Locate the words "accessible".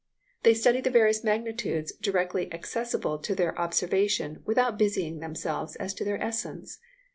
2.51-3.19